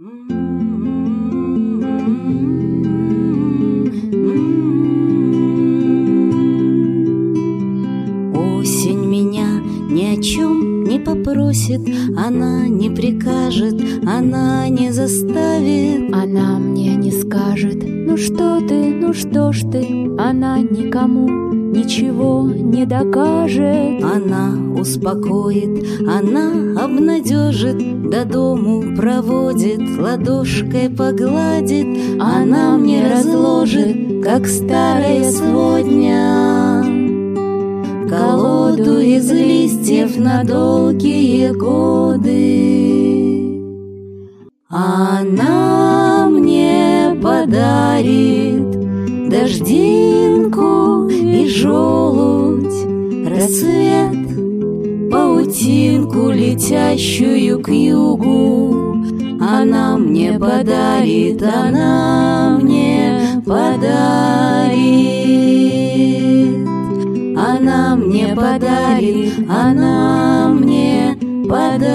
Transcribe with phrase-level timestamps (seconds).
[0.00, 0.14] Осень
[9.04, 9.60] меня
[9.90, 11.82] ни о чем не попросит,
[12.16, 13.74] она не прикажет,
[14.06, 16.14] она не заставит.
[16.14, 21.39] Она мне не скажет, ну что ты, ну что ж ты, она никому
[21.70, 24.02] ничего не докажет.
[24.02, 31.86] Она успокоит, она обнадежит, до дому проводит, ладошкой погладит.
[32.20, 36.84] Она мне разложит, как старая сводня,
[38.08, 42.80] колоду из листьев на долгие годы.
[44.68, 48.70] Она мне подарит
[49.28, 50.49] дождинку
[51.60, 52.86] желудь,
[53.28, 54.16] рассвет,
[55.10, 58.96] паутинку, летящую к югу.
[59.40, 65.00] Она мне подарит, она мне подарит.
[67.36, 71.16] Она мне подарит, она мне
[71.48, 71.90] подарит.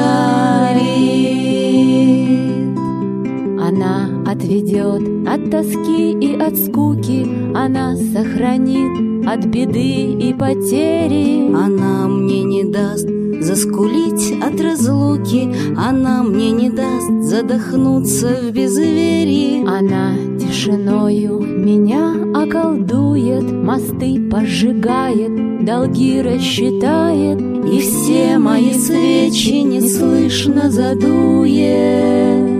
[3.59, 11.53] Она отведет от тоски и от скуки, она сохранит от беды и потери.
[11.53, 13.07] Она мне не даст
[13.41, 19.65] заскулить от разлуки, Она мне не даст задохнуться в безверии.
[19.65, 32.54] Она тишиною меня околдует, мосты пожигает, долги рассчитает, И все мои свечи неслышно задует.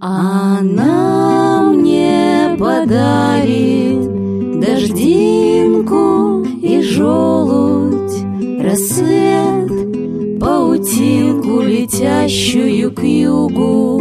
[0.01, 8.23] Она мне подарит дождинку и желудь,
[8.61, 14.01] рассвет, паутинку, летящую к югу.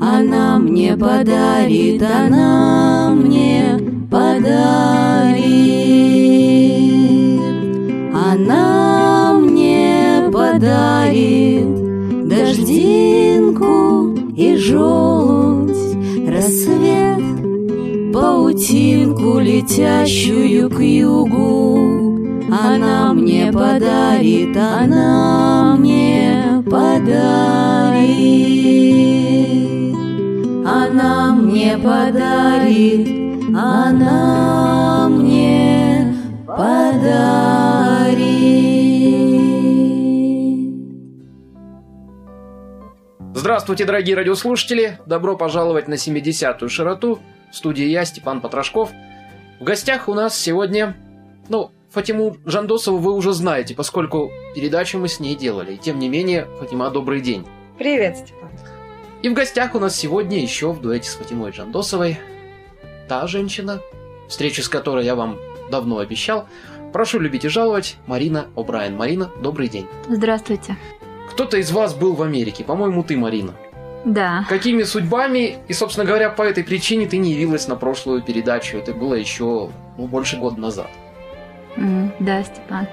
[0.00, 3.78] Она мне подарит, она мне
[4.10, 5.83] подарит.
[10.64, 15.76] Мне подарит дождинку и желудь,
[16.26, 17.22] рассвет,
[18.12, 22.18] паутинку, летящую к югу.
[22.50, 27.04] Она мне подарит, она мне подарит.
[30.66, 33.08] Она мне подарит,
[33.54, 36.14] она мне
[36.46, 37.83] подарит.
[43.44, 44.98] Здравствуйте, дорогие радиослушатели!
[45.04, 47.18] Добро пожаловать на 70-ю широту.
[47.52, 48.90] В студии я, Степан Потрошков.
[49.60, 50.96] В гостях у нас сегодня...
[51.50, 55.74] Ну, Фатиму Жандосову вы уже знаете, поскольку передачу мы с ней делали.
[55.74, 57.46] И тем не менее, Фатима, добрый день.
[57.76, 58.48] Привет, Степан.
[59.20, 62.18] И в гостях у нас сегодня еще в дуэте с Фатимой Жандосовой
[63.10, 63.82] та женщина,
[64.26, 65.38] встречу с которой я вам
[65.70, 66.48] давно обещал.
[66.94, 68.96] Прошу любить и жаловать, Марина О'Брайен.
[68.96, 69.86] Марина, добрый день.
[70.08, 70.78] Здравствуйте.
[71.34, 73.54] Кто-то из вас был в Америке, по-моему, ты, Марина.
[74.04, 74.44] Да.
[74.48, 78.76] Какими судьбами, и, собственно говоря, по этой причине ты не явилась на прошлую передачу.
[78.76, 80.88] Это было еще ну, больше года назад.
[81.76, 82.86] М, Да, Степан.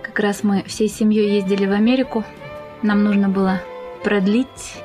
[0.00, 2.24] Как раз мы всей семьей ездили в Америку.
[2.80, 3.60] Нам нужно было
[4.02, 4.76] продлить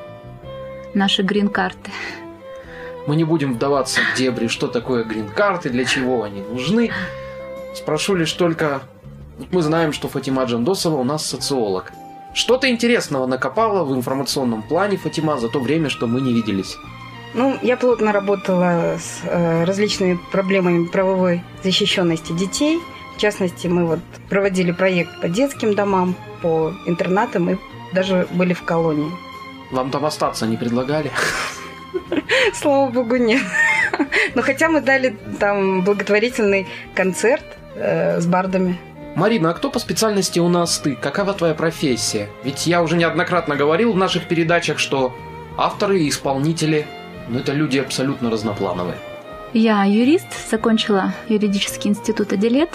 [0.94, 1.92] наши грин-карты.
[3.08, 6.92] Мы не будем вдаваться в дебри, что такое грин-карты, для чего они нужны.
[7.76, 8.82] Спрошу лишь только...
[9.38, 11.94] вот Мы знаем, что Фатима Джандосова у нас социолог.
[12.34, 16.78] Что-то интересного накопала в информационном плане Фатима за то время, что мы не виделись.
[17.36, 22.80] Ну, я плотно работала с э, различными проблемами правовой защищенности детей.
[23.16, 24.00] В частности, мы вот
[24.30, 27.58] проводили проект по детским домам, по интернатам и
[27.94, 29.12] даже были в колонии.
[29.72, 31.12] Вам там остаться не предлагали?
[32.54, 33.44] Слава богу, нет.
[34.36, 37.46] Но хотя мы дали там благотворительный концерт
[37.76, 38.80] э, с бардами.
[39.16, 40.96] Марина, а кто по специальности у нас ты?
[40.96, 42.30] Какова твоя профессия?
[42.44, 45.16] Ведь я уже неоднократно говорил в наших передачах, что
[45.56, 46.88] авторы и исполнители,
[47.30, 48.98] ну это люди абсолютно разноплановые.
[49.54, 52.72] Я юрист, закончила юридический институт Аделет.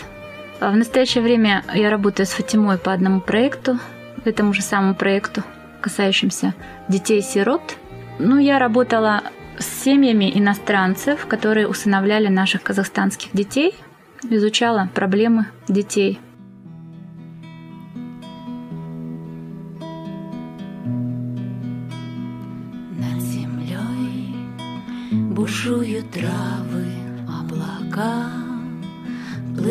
[0.61, 3.81] В настоящее время я работаю с Фатимой по одному проекту,
[4.25, 5.43] этому же самому проекту,
[5.81, 6.55] касающемуся
[6.89, 7.77] детей-сирот.
[8.21, 9.23] Ну, я работала
[9.59, 13.75] с семьями иностранцев, которые усыновляли наших казахстанских детей,
[14.31, 16.21] изучала проблемы детей.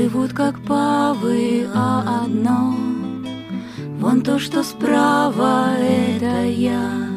[0.09, 1.67] Плывут, как павы,
[4.21, 7.09] то, что справа, это я,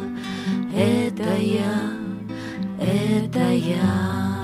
[0.74, 1.92] это я,
[2.80, 4.34] это я.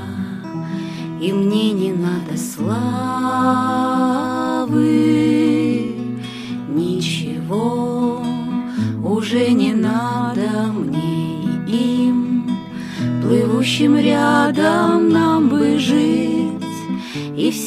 [1.21, 2.77] И мне не надо славы,
[6.69, 8.23] ничего
[9.03, 12.49] уже не надо мне им,
[13.23, 14.46] плывущим рядом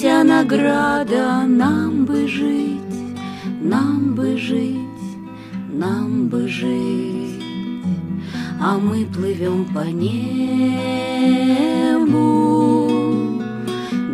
[0.10, 3.00] вся награда нам бы жить,
[3.62, 5.10] нам бы жить,
[5.72, 7.44] нам бы жить,
[8.60, 10.20] а мы плывем по небу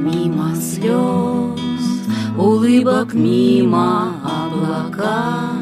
[0.07, 1.85] мимо слез,
[2.37, 5.53] улыбок мимо облака.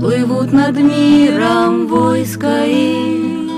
[0.00, 3.50] Плывут над миром войска их,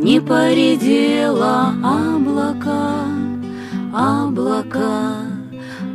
[0.00, 2.83] Не поредело облака,
[3.94, 5.18] облака,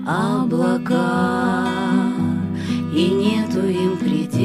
[0.07, 1.67] облака,
[2.95, 4.39] И нету им предела.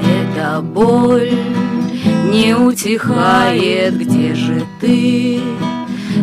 [0.00, 1.32] Эта боль
[2.30, 5.40] не утихает, где же ты?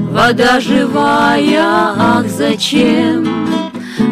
[0.09, 3.27] Вода живая, ах, зачем?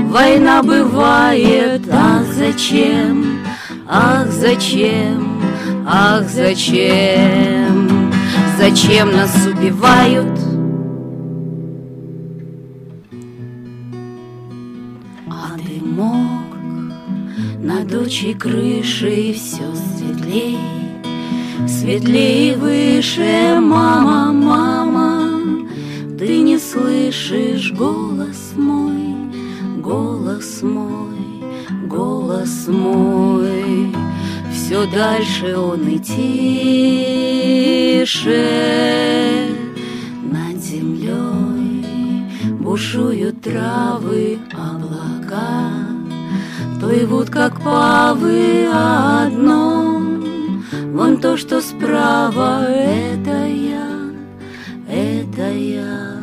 [0.09, 3.39] Война бывает, ах, зачем?
[3.87, 5.41] Ах, зачем?
[5.87, 7.84] Ах, зачем?
[8.57, 10.39] Зачем нас убивают?
[15.29, 16.55] А ты мог
[17.59, 20.57] на дочей крыши все светлей,
[21.67, 25.57] Светлее выше, мама, мама,
[26.17, 29.15] Ты не слышишь голос мой,
[29.81, 31.43] голос мой,
[31.89, 33.54] голос мой.
[34.65, 36.25] Все дальше он и тише
[40.23, 41.85] над землей
[42.59, 45.69] бушуют травы, облака
[46.79, 50.01] плывут как павы одно.
[50.93, 53.87] Вон то, что справа, это я,
[54.89, 56.17] это я,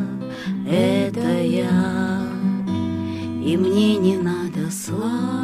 [0.69, 2.27] это я.
[3.41, 5.42] И мне не надо славы.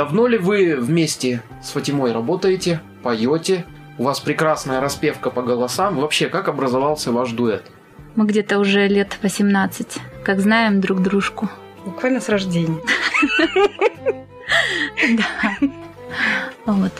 [0.00, 3.66] Давно ли вы вместе с Фатимой работаете, поете?
[3.98, 5.98] У вас прекрасная распевка по голосам.
[5.98, 7.70] Вообще, как образовался ваш дуэт?
[8.16, 11.50] Мы где-то уже лет 18, как знаем друг дружку.
[11.84, 12.80] Буквально с рождения.
[15.18, 15.68] Да.
[16.64, 16.92] Вот.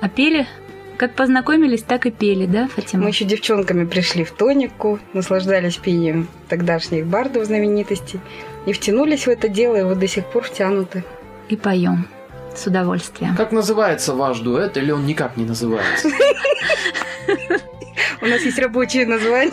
[0.00, 0.48] А пели?
[0.96, 3.04] Как познакомились, так и пели, да, Фатима?
[3.04, 8.18] Мы еще девчонками пришли в тонику, наслаждались пением тогдашних бардов знаменитостей
[8.66, 11.04] и втянулись в это дело, и вот до сих пор втянуты.
[11.48, 12.08] И поем
[12.58, 13.36] с удовольствием.
[13.36, 16.08] Как называется ваш дуэт или он никак не называется?
[18.20, 19.52] У нас есть рабочее название.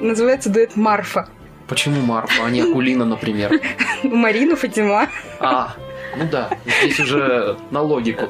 [0.00, 1.28] Называется дуэт Марфа.
[1.66, 3.50] Почему Марфа, а не Акулина, например?
[4.02, 5.08] Марина Фатима.
[5.40, 5.74] А,
[6.16, 6.50] ну да,
[6.82, 8.28] здесь уже на логику.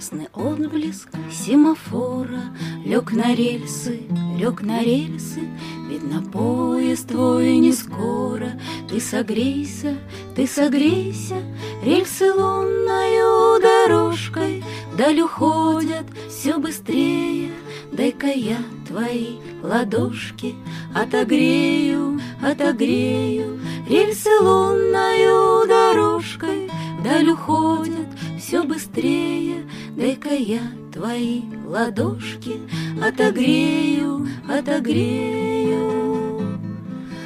[0.00, 2.40] Красный отблеск семафора.
[2.86, 4.00] Лег на рельсы,
[4.34, 5.42] лег на рельсы.
[5.90, 8.52] Видно, поезд твой не скоро.
[8.88, 9.98] Ты согрейся,
[10.34, 11.42] ты согрейся.
[11.84, 14.64] Рельсы лунною дорожкой.
[14.94, 17.50] Вдаль уходят все быстрее.
[17.92, 18.56] Дай-ка я
[18.88, 20.54] твои ладошки
[20.94, 23.60] Отогрею, отогрею.
[23.86, 26.70] Рельсы лунною дорожкой.
[27.00, 29.59] Вдаль уходят все быстрее
[29.96, 32.60] Дай-ка я твои ладошки
[33.02, 35.80] Отогрею, отогрею.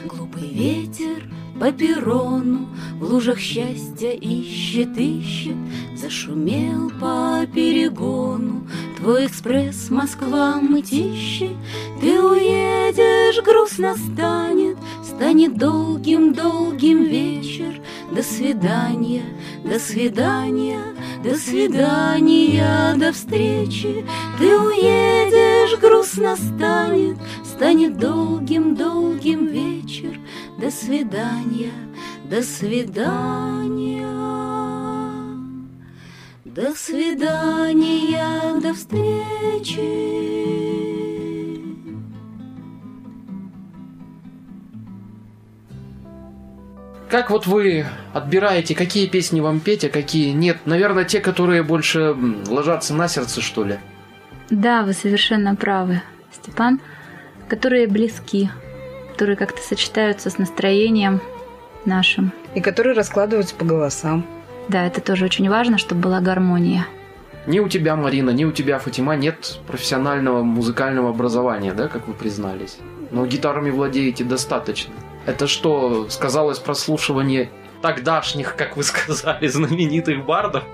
[0.06, 2.68] Глупый ветер по перрону
[2.99, 5.56] В лужах счастья ищет, ищет
[5.96, 8.66] Зашумел по перегону.
[8.99, 11.50] Твой экспресс Москва мытищи
[12.00, 17.80] Ты уедешь, грустно станет Станет долгим-долгим вечер.
[18.11, 19.25] До свидания,
[19.64, 20.80] до свидания,
[21.23, 24.04] до свидания, до встречи.
[24.38, 29.46] Ты уедешь, грустно станет Станет долгим-долгим
[29.94, 30.18] вечер
[30.58, 31.72] До свидания,
[32.24, 34.04] до свидания
[36.44, 40.14] До свидания, до встречи
[47.10, 50.66] Как вот вы отбираете, какие песни вам петь, а какие нет?
[50.66, 52.16] Наверное, те, которые больше
[52.48, 53.78] ложатся на сердце, что ли?
[54.50, 56.80] Да, вы совершенно правы, Степан.
[57.48, 58.50] Которые близки,
[59.14, 61.21] которые как-то сочетаются с настроением
[61.85, 62.33] нашим.
[62.56, 64.26] И которые раскладываются по голосам.
[64.68, 66.88] Да, это тоже очень важно, чтобы была гармония.
[67.47, 72.14] Ни у тебя, Марина, ни у тебя, Фатима, нет профессионального музыкального образования, да, как вы
[72.14, 72.78] признались.
[73.12, 74.92] Но гитарами владеете достаточно.
[75.26, 77.50] Это что, сказалось прослушивание
[77.83, 80.64] тогдашних, как вы сказали, знаменитых бардов?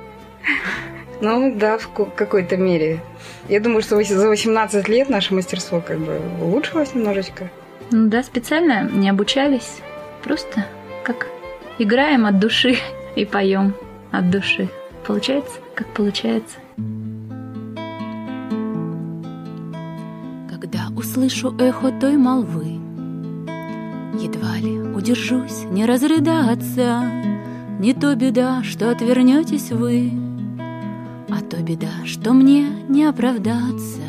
[1.20, 3.02] Ну да, в какой-то мере.
[3.50, 7.50] Я думаю, что за 18 лет наше мастерство как бы улучшилось немножечко.
[7.92, 9.80] Ну да, специально не обучались.
[10.22, 10.64] Просто
[11.04, 11.26] как
[11.78, 12.76] играем от души
[13.16, 13.74] и поем
[14.12, 14.68] от души.
[15.06, 16.58] Получается, как получается.
[20.48, 22.78] Когда услышу эхо той молвы,
[24.20, 27.02] Едва ли удержусь не разрыдаться,
[27.78, 30.12] Не то беда, что отвернетесь вы,
[31.28, 34.02] А то беда, что мне не оправдаться.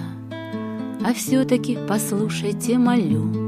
[1.03, 3.40] А все-таки послушайте, молю,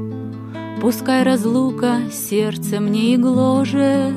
[0.84, 4.12] Пускай разлука сердце мне и гложет,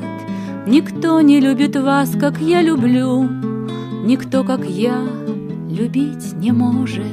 [0.66, 3.26] Никто не любит вас, как я люблю,
[4.04, 4.98] Никто, как я,
[5.70, 7.06] любить не может.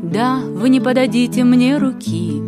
[0.00, 2.40] Да, вы не подадите мне руки,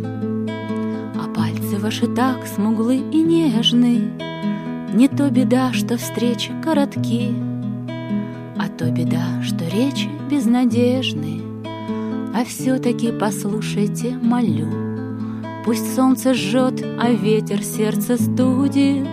[1.21, 4.09] А пальцы ваши так смуглы и нежны.
[4.93, 7.33] Не то беда, что встречи коротки,
[8.57, 11.41] А то беда, что речи безнадежны.
[12.33, 14.88] А все-таки послушайте, молю,
[15.65, 19.07] Пусть солнце жжет, а ветер сердце студит.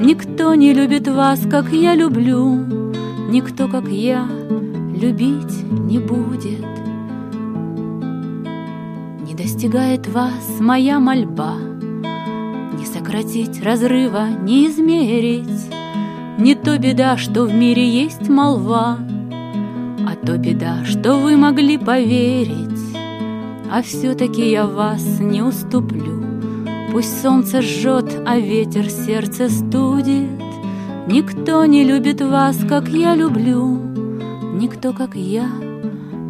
[0.00, 2.54] Никто не любит вас, как я люблю,
[3.28, 4.26] Никто, как я,
[4.96, 6.64] любить не будет.
[9.26, 15.70] Не достигает вас моя мольба, Не сократить разрыва, не измерить.
[16.38, 18.96] Не то беда, что в мире есть молва,
[20.08, 22.69] А то беда, что вы могли поверить.
[23.72, 26.24] А все-таки я вас не уступлю.
[26.90, 30.28] Пусть солнце жжет, а ветер сердце студит.
[31.06, 33.90] Никто не любит вас, как я люблю,
[34.60, 35.48] Никто, как я,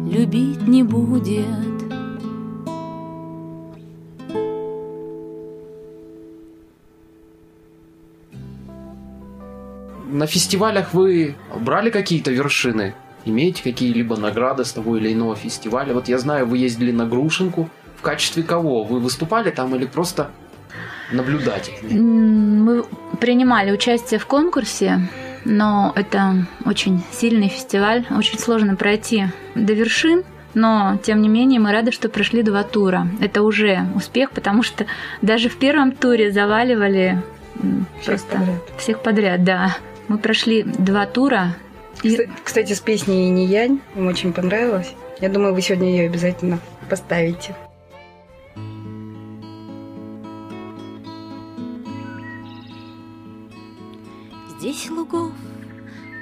[0.09, 1.45] любить не будет.
[10.07, 12.93] На фестивалях вы брали какие-то вершины?
[13.25, 15.93] Имеете какие-либо награды с того или иного фестиваля?
[15.93, 17.69] Вот я знаю, вы ездили на Грушинку.
[17.97, 18.83] В качестве кого?
[18.83, 20.31] Вы выступали там или просто
[21.11, 21.73] наблюдатель?
[21.93, 22.83] Мы
[23.19, 25.07] принимали участие в конкурсе,
[25.45, 29.25] но это очень сильный фестиваль, очень сложно пройти
[29.55, 30.23] до вершин.
[30.53, 33.07] Но, тем не менее, мы рады, что прошли два тура.
[33.21, 34.85] Это уже успех, потому что
[35.21, 37.21] даже в первом туре заваливали
[38.01, 38.61] Всех просто подряд.
[38.77, 39.77] всех подряд, да.
[40.09, 41.55] Мы прошли два тура.
[42.03, 44.93] И Кста- Кстати, с песней «Не янь» им очень понравилось.
[45.19, 47.55] Я думаю, вы сегодня ее обязательно поставите.
[54.49, 55.31] Здесь лугов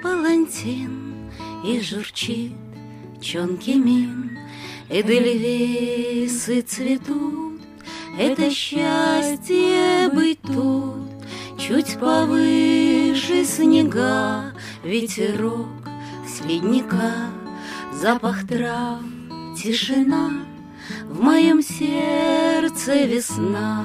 [0.01, 1.29] палантин
[1.65, 2.53] И журчит
[3.21, 4.37] чонкий мин
[4.89, 7.61] Эдельвейсы цветут
[8.17, 11.09] Это счастье быть тут
[11.57, 14.48] Чуть повыше снега
[14.83, 15.67] Ветерок
[16.25, 17.11] с ледника
[17.91, 19.01] Запах трав,
[19.57, 20.45] тишина.
[21.03, 23.83] В моем сердце весна.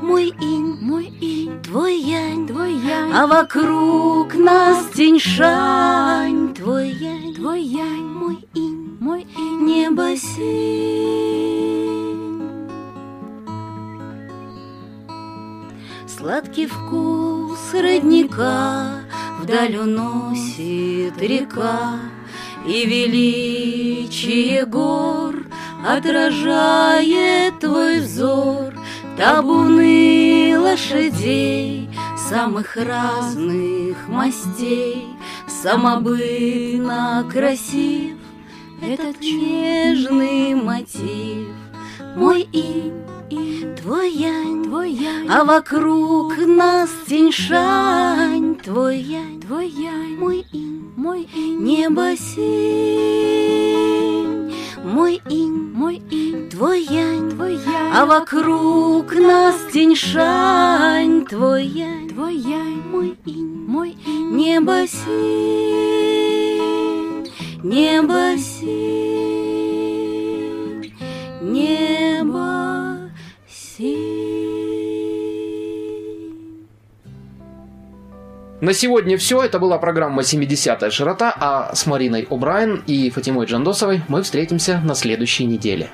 [0.00, 7.62] Мой инь, мой инь, твой янь, твой янь, а вокруг нас тень-шань, твой янь, твой
[7.62, 11.10] янь, мой инь, мой инь, небо синь.
[16.06, 18.99] Сладкий вкус родника
[19.50, 21.98] Вдаль уносит река
[22.64, 25.44] И величие гор
[25.84, 28.72] Отражает твой взор.
[29.16, 31.90] Табуны лошадей
[32.28, 35.04] Самых разных мастей.
[35.48, 38.18] Самобытно красив
[38.80, 41.48] Этот нежный мотив.
[42.14, 42.92] Мой инь,
[44.08, 49.40] янь, твой янь, а вокруг нас тень-шань, твой янь,
[50.18, 52.16] мой инь, мой инь, небо
[54.82, 62.10] мой инь, мой инь, твой янь, твой янь, а вокруг нас тень-шань, твой янь,
[62.90, 66.10] мой инь, мой инь, небо синь,
[67.62, 69.39] небо синь,
[78.60, 79.42] На сегодня все.
[79.42, 84.94] Это была программа «70-я широта», а с Мариной О'Брайен и Фатимой Джандосовой мы встретимся на
[84.94, 85.90] следующей неделе.